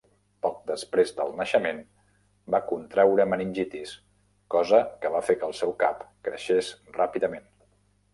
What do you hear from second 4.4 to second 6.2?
cosa que va fer que el seu cap